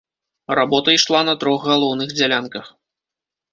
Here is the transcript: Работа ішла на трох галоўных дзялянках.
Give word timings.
Работа 0.59 0.95
ішла 0.97 1.21
на 1.29 1.35
трох 1.45 1.69
галоўных 1.73 2.17
дзялянках. 2.17 2.65